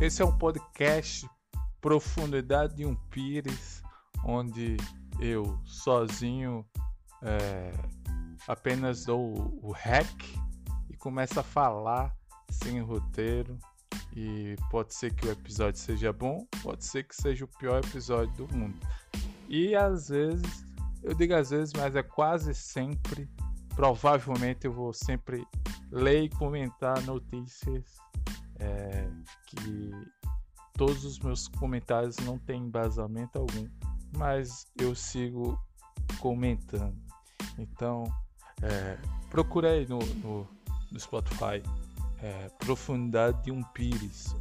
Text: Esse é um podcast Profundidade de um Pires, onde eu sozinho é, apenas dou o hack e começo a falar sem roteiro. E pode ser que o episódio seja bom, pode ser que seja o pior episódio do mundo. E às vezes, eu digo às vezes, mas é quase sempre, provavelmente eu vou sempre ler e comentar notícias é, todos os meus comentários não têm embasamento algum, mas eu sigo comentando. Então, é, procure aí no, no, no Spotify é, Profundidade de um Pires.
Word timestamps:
Esse 0.00 0.22
é 0.22 0.24
um 0.24 0.32
podcast 0.32 1.28
Profundidade 1.78 2.74
de 2.74 2.86
um 2.86 2.94
Pires, 3.10 3.82
onde 4.24 4.78
eu 5.20 5.60
sozinho 5.66 6.64
é, 7.22 7.70
apenas 8.48 9.04
dou 9.04 9.58
o 9.62 9.72
hack 9.72 10.24
e 10.88 10.96
começo 10.96 11.38
a 11.38 11.42
falar 11.42 12.16
sem 12.50 12.80
roteiro. 12.80 13.58
E 14.16 14.56
pode 14.70 14.94
ser 14.94 15.14
que 15.14 15.26
o 15.26 15.30
episódio 15.30 15.78
seja 15.78 16.14
bom, 16.14 16.46
pode 16.62 16.82
ser 16.82 17.04
que 17.04 17.14
seja 17.14 17.44
o 17.44 17.48
pior 17.58 17.84
episódio 17.84 18.46
do 18.46 18.56
mundo. 18.56 18.78
E 19.50 19.76
às 19.76 20.08
vezes, 20.08 20.64
eu 21.02 21.12
digo 21.12 21.34
às 21.34 21.50
vezes, 21.50 21.74
mas 21.74 21.94
é 21.94 22.02
quase 22.02 22.54
sempre, 22.54 23.28
provavelmente 23.76 24.66
eu 24.66 24.72
vou 24.72 24.94
sempre 24.94 25.46
ler 25.92 26.22
e 26.22 26.30
comentar 26.30 27.02
notícias 27.02 27.84
é, 28.60 29.08
todos 30.80 31.04
os 31.04 31.18
meus 31.18 31.46
comentários 31.46 32.16
não 32.24 32.38
têm 32.38 32.62
embasamento 32.62 33.38
algum, 33.38 33.68
mas 34.16 34.66
eu 34.80 34.94
sigo 34.94 35.60
comentando. 36.20 36.96
Então, 37.58 38.04
é, 38.62 38.96
procure 39.28 39.66
aí 39.66 39.86
no, 39.86 39.98
no, 39.98 40.48
no 40.90 40.98
Spotify 40.98 41.62
é, 42.22 42.48
Profundidade 42.60 43.42
de 43.42 43.52
um 43.52 43.62
Pires. 43.62 44.34